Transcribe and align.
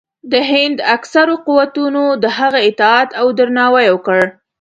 د 0.31 0.33
هند 0.51 0.77
اکثرو 0.95 1.35
قوتونو 1.47 2.03
د 2.23 2.25
هغه 2.37 2.59
اطاعت 2.69 3.09
او 3.19 3.27
درناوی 3.37 3.87
وکړ. 3.91 4.21